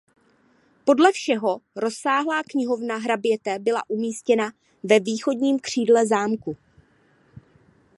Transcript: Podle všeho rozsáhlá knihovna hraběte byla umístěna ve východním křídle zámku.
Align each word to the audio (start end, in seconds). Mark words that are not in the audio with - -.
Podle 0.85 1.11
všeho 1.11 1.61
rozsáhlá 1.75 2.43
knihovna 2.43 2.95
hraběte 2.97 3.59
byla 3.59 3.83
umístěna 3.89 4.51
ve 4.83 4.99
východním 4.99 5.59
křídle 5.59 6.07
zámku. 6.07 6.57